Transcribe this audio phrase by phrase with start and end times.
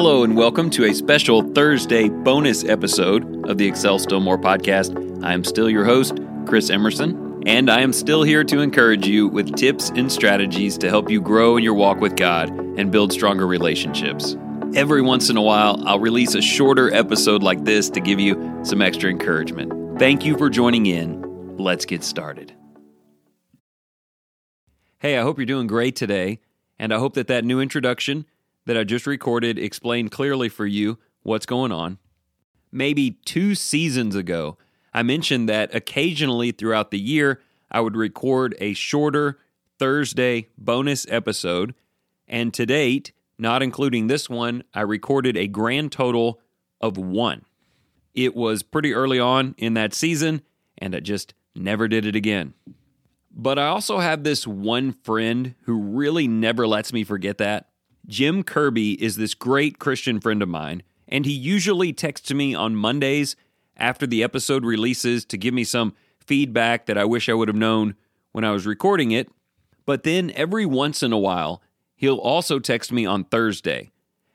[0.00, 4.94] Hello, and welcome to a special Thursday bonus episode of the Excel Still More podcast.
[5.24, 9.26] I am still your host, Chris Emerson, and I am still here to encourage you
[9.26, 12.48] with tips and strategies to help you grow in your walk with God
[12.78, 14.36] and build stronger relationships.
[14.76, 18.60] Every once in a while, I'll release a shorter episode like this to give you
[18.62, 19.98] some extra encouragement.
[19.98, 21.56] Thank you for joining in.
[21.56, 22.52] Let's get started.
[25.00, 26.38] Hey, I hope you're doing great today,
[26.78, 28.26] and I hope that that new introduction
[28.68, 31.96] that I just recorded explained clearly for you what's going on.
[32.70, 34.58] Maybe two seasons ago,
[34.92, 39.38] I mentioned that occasionally throughout the year, I would record a shorter
[39.78, 41.74] Thursday bonus episode.
[42.26, 46.38] And to date, not including this one, I recorded a grand total
[46.78, 47.46] of one.
[48.12, 50.42] It was pretty early on in that season,
[50.76, 52.52] and I just never did it again.
[53.34, 57.70] But I also have this one friend who really never lets me forget that.
[58.08, 62.74] Jim Kirby is this great Christian friend of mine, and he usually texts me on
[62.74, 63.36] Mondays
[63.76, 67.56] after the episode releases to give me some feedback that I wish I would have
[67.56, 67.94] known
[68.32, 69.28] when I was recording it.
[69.84, 71.62] But then every once in a while,
[71.96, 73.90] he'll also text me on Thursday.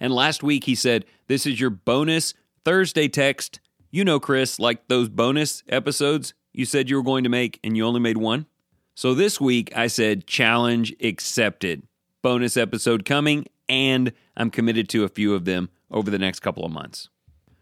[0.00, 3.60] And last week he said, This is your bonus Thursday text.
[3.90, 7.76] You know, Chris, like those bonus episodes you said you were going to make and
[7.76, 8.46] you only made one.
[8.94, 11.82] So this week I said, Challenge accepted.
[12.20, 16.64] Bonus episode coming, and I'm committed to a few of them over the next couple
[16.64, 17.08] of months.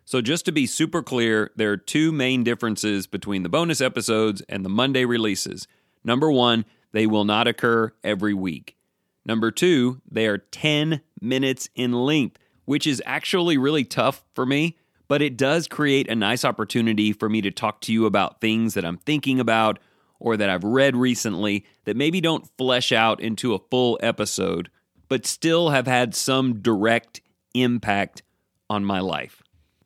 [0.05, 4.41] So, just to be super clear, there are two main differences between the bonus episodes
[4.49, 5.67] and the Monday releases.
[6.05, 8.77] Number one, they will not occur every week.
[9.25, 14.77] Number two, they are 10 minutes in length, which is actually really tough for me,
[15.09, 18.75] but it does create a nice opportunity for me to talk to you about things
[18.75, 19.81] that I'm thinking about
[20.21, 24.71] or that I've read recently that maybe don't flesh out into a full episode
[25.09, 27.21] but still have had some direct
[27.55, 28.23] impact
[28.69, 29.43] on my life.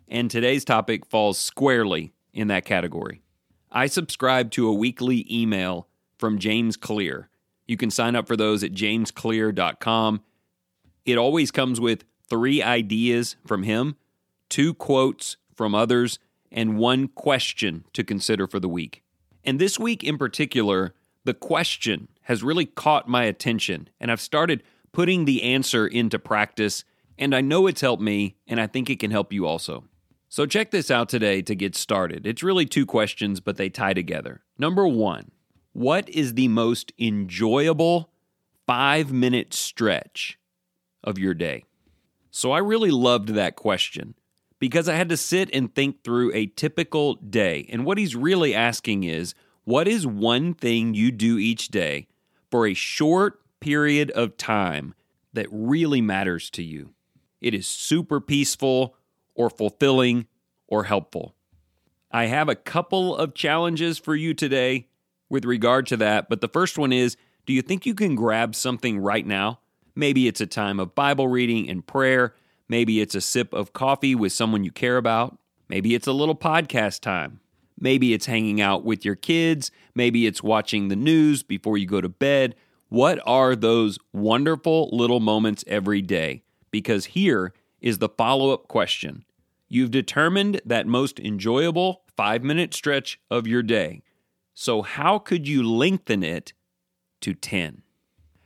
[0.09, 3.23] And today's topic falls squarely in that category.
[3.71, 5.87] I subscribe to a weekly email
[6.19, 7.29] from James Clear.
[7.67, 10.23] You can sign up for those at jamesclear.com.
[11.05, 13.97] It always comes with three ideas from him,
[14.49, 16.19] two quotes from others,
[16.51, 19.03] and one question to consider for the week.
[19.45, 20.95] And this week in particular,
[21.25, 24.63] the question has really caught my attention, and I've started
[24.93, 26.85] putting the answer into practice,
[27.19, 29.85] and I know it's helped me, and I think it can help you also.
[30.29, 32.25] So, check this out today to get started.
[32.27, 34.43] It's really two questions, but they tie together.
[34.59, 35.33] Number one,
[35.73, 38.13] what is the most enjoyable
[38.67, 40.39] five minute stretch
[41.03, 41.65] of your day?
[42.31, 44.15] So, I really loved that question
[44.61, 47.67] because I had to sit and think through a typical day.
[47.69, 49.35] And what he's really asking is,
[49.65, 52.07] what is one thing you do each day
[52.51, 54.95] for a short period of time
[55.33, 56.95] that really matters to you.
[57.41, 58.97] It is super peaceful
[59.35, 60.27] or fulfilling
[60.67, 61.35] or helpful.
[62.11, 64.89] I have a couple of challenges for you today
[65.29, 67.17] with regard to that, but the first one is
[67.47, 69.61] do you think you can grab something right now?
[69.95, 72.35] Maybe it's a time of Bible reading and prayer.
[72.69, 75.39] Maybe it's a sip of coffee with someone you care about.
[75.69, 77.41] Maybe it's a little podcast time.
[77.79, 79.71] Maybe it's hanging out with your kids.
[79.95, 82.55] Maybe it's watching the news before you go to bed.
[82.91, 86.43] What are those wonderful little moments every day?
[86.73, 89.25] Because here is the follow up question.
[89.69, 94.03] You've determined that most enjoyable five minute stretch of your day.
[94.55, 96.53] So, how could you lengthen it
[97.21, 97.83] to 10?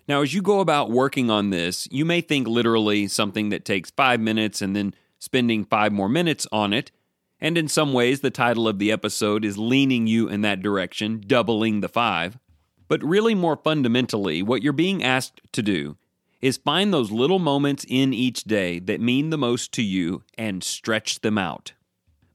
[0.06, 3.90] Now, as you go about working on this, you may think literally something that takes
[3.92, 6.92] five minutes and then spending five more minutes on it.
[7.40, 11.22] And in some ways, the title of the episode is leaning you in that direction,
[11.26, 12.38] doubling the five.
[12.88, 15.96] But really, more fundamentally, what you're being asked to do
[16.40, 20.62] is find those little moments in each day that mean the most to you and
[20.62, 21.72] stretch them out.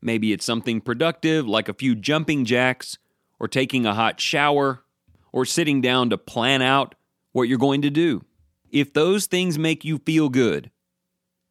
[0.01, 2.97] Maybe it's something productive like a few jumping jacks,
[3.39, 4.83] or taking a hot shower,
[5.31, 6.95] or sitting down to plan out
[7.31, 8.23] what you're going to do.
[8.71, 10.71] If those things make you feel good,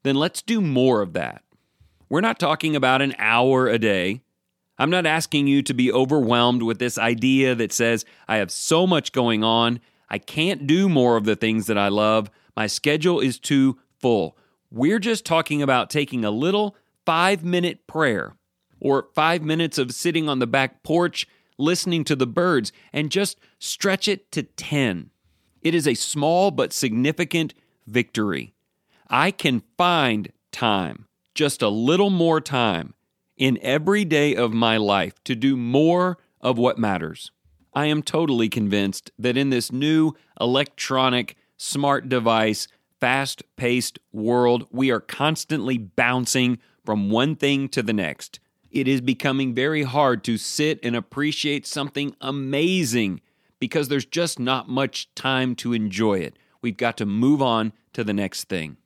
[0.03, 1.43] then let's do more of that.
[2.09, 4.23] We're not talking about an hour a day.
[4.79, 8.87] I'm not asking you to be overwhelmed with this idea that says, I have so
[8.87, 13.21] much going on, I can't do more of the things that I love, my schedule
[13.21, 14.37] is too full.
[14.71, 18.35] We're just talking about taking a little five minute prayer
[18.81, 21.27] or five minutes of sitting on the back porch
[21.59, 25.11] listening to the birds and just stretch it to 10.
[25.63, 27.55] It is a small but significant
[27.87, 28.55] victory.
[29.09, 32.95] I can find time, just a little more time,
[33.39, 37.31] in every day of my life to do more of what matters.
[37.73, 42.67] I am totally convinced that in this new electronic smart device
[43.01, 48.41] fast paced world, we are constantly bouncing from one thing to the next.
[48.71, 53.21] It is becoming very hard to sit and appreciate something amazing
[53.61, 56.37] because there's just not much time to enjoy it.
[56.61, 58.77] We've got to move on to the next thing.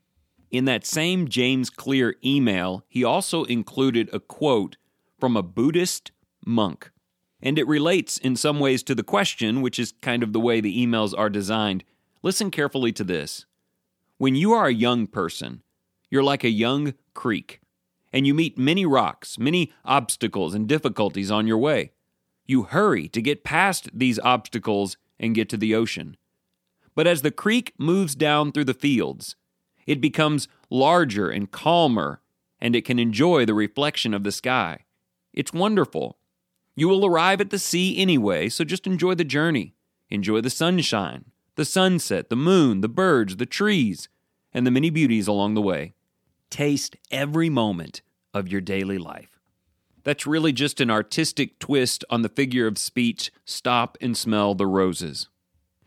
[0.53, 4.77] In that same James Clear email, he also included a quote
[5.19, 6.13] from a Buddhist
[6.45, 6.91] monk.
[7.41, 10.61] And it relates in some ways to the question, which is kind of the way
[10.61, 11.85] the emails are designed.
[12.23, 13.47] Listen carefully to this.
[14.19, 15.63] When you are a young person,
[16.11, 17.61] you're like a young creek,
[18.13, 21.93] and you meet many rocks, many obstacles and difficulties on your way.
[22.47, 26.19] You hurry to get past these obstacles and get to the ocean.
[26.95, 29.35] But as the creek moves down through the fields,
[29.87, 32.21] it becomes larger and calmer,
[32.61, 34.85] and it can enjoy the reflection of the sky.
[35.33, 36.19] It's wonderful.
[36.75, 39.75] You will arrive at the sea anyway, so just enjoy the journey.
[40.11, 44.09] Enjoy the sunshine, the sunset, the moon, the birds, the trees,
[44.53, 45.95] and the many beauties along the way.
[46.51, 48.03] Taste every moment
[48.35, 49.41] of your daily life.
[50.05, 54.67] That's really just an artistic twist on the figure of speech stop and smell the
[54.67, 55.29] roses.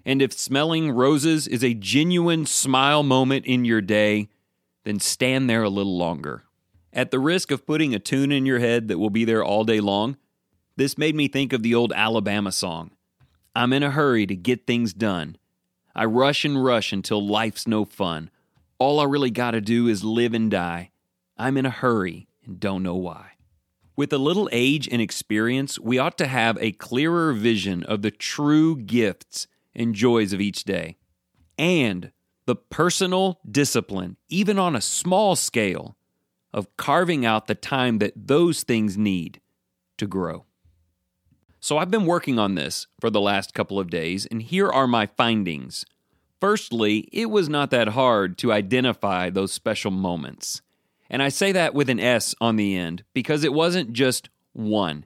[0.05, 4.29] And if smelling roses is a genuine smile moment in your day,
[4.83, 6.43] then stand there a little longer.
[6.93, 9.63] At the risk of putting a tune in your head that will be there all
[9.63, 10.17] day long,
[10.77, 12.91] this made me think of the old Alabama song
[13.55, 15.37] I'm in a hurry to get things done.
[15.95, 18.29] I rush and rush until life's no fun.
[18.77, 20.91] All I really gotta do is live and die.
[21.37, 23.31] I'm in a hurry and don't know why.
[23.95, 28.11] With a little age and experience, we ought to have a clearer vision of the
[28.11, 30.97] true gifts and joys of each day,
[31.57, 32.11] and
[32.45, 35.95] the personal discipline, even on a small scale,
[36.53, 39.41] of carving out the time that those things need
[39.97, 40.45] to grow.
[41.59, 44.87] So I've been working on this for the last couple of days, and here are
[44.87, 45.83] my findings.
[46.39, 50.61] Firstly, it was not that hard to identify those special moments.
[51.09, 55.05] And I say that with an S on the end because it wasn't just one.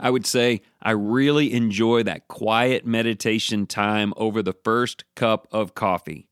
[0.00, 5.74] I would say I really enjoy that quiet meditation time over the first cup of
[5.74, 6.28] coffee.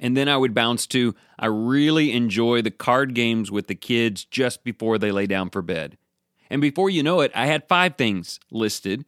[0.00, 4.24] And then I would bounce to I really enjoy the card games with the kids
[4.24, 5.96] just before they lay down for bed.
[6.50, 9.04] And before you know it, I had five things listed,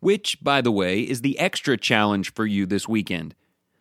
[0.00, 3.34] which, by the way, is the extra challenge for you this weekend.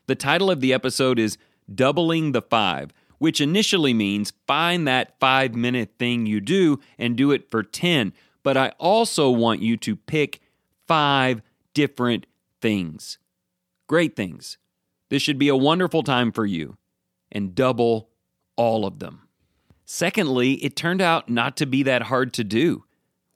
[0.07, 1.37] The title of the episode is
[1.73, 7.31] Doubling the Five, which initially means find that five minute thing you do and do
[7.31, 10.41] it for 10 but I also want you to pick
[10.87, 11.41] five
[11.73, 12.25] different
[12.61, 13.17] things.
[13.87, 14.57] Great things.
[15.09, 16.77] This should be a wonderful time for you
[17.31, 18.09] and double
[18.55, 19.27] all of them.
[19.85, 22.85] Secondly, it turned out not to be that hard to do.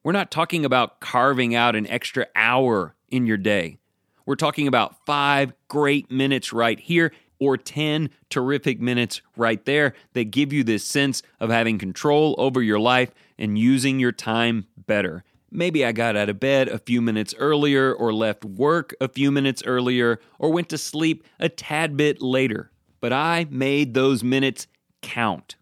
[0.04, 3.80] We're not talking about carving out an extra hour in your day.
[4.26, 10.32] We're talking about five great minutes right here or 10 terrific minutes right there that
[10.32, 15.24] give you this sense of having control over your life and using your time better.
[15.52, 19.32] Maybe I got out of bed a few minutes earlier, or left work a few
[19.32, 22.72] minutes earlier, or went to sleep a tad bit later.
[23.00, 24.68] But I made those minutes
[25.02, 25.56] count.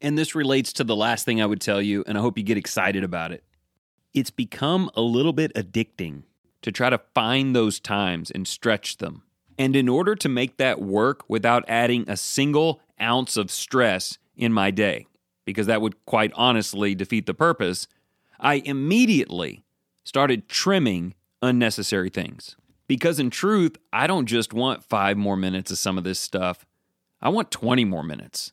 [0.00, 2.44] And this relates to the last thing I would tell you, and I hope you
[2.44, 3.42] get excited about it.
[4.12, 6.24] It's become a little bit addicting
[6.62, 9.22] to try to find those times and stretch them.
[9.58, 14.52] And in order to make that work without adding a single ounce of stress in
[14.52, 15.06] my day,
[15.44, 17.88] because that would quite honestly defeat the purpose,
[18.38, 19.64] I immediately
[20.04, 22.56] started trimming unnecessary things.
[22.86, 26.64] Because in truth, I don't just want five more minutes of some of this stuff,
[27.20, 28.52] I want 20 more minutes.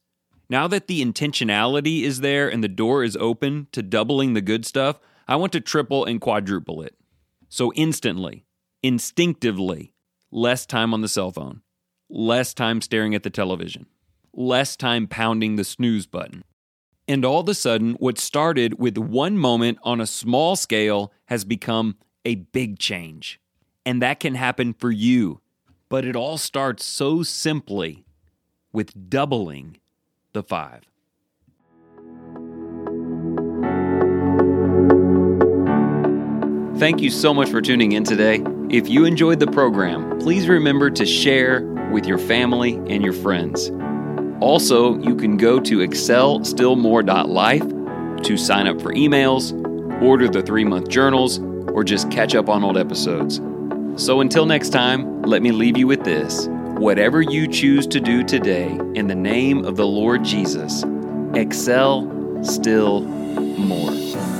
[0.50, 4.66] Now that the intentionality is there and the door is open to doubling the good
[4.66, 6.96] stuff, I want to triple and quadruple it.
[7.48, 8.46] So instantly,
[8.84, 9.94] instinctively,
[10.32, 11.62] less time on the cell phone,
[12.10, 13.86] less time staring at the television,
[14.34, 16.44] less time pounding the snooze button,
[17.08, 21.46] and all of a sudden, what started with one moment on a small scale has
[21.46, 23.40] become a big change.
[23.86, 25.42] And that can happen for you.
[25.88, 28.06] But it all starts so simply
[28.74, 29.78] with doubling
[30.34, 30.82] the five.
[36.80, 38.44] Thank you so much for tuning in today.
[38.70, 43.72] If you enjoyed the program, please remember to share with your family and your friends.
[44.42, 49.54] Also, you can go to excelstillmore.life to sign up for emails,
[50.02, 53.40] order the three month journals, or just catch up on old episodes.
[54.04, 56.48] So until next time, let me leave you with this.
[56.48, 60.84] Whatever you choose to do today, in the name of the Lord Jesus,
[61.34, 64.35] excel still more.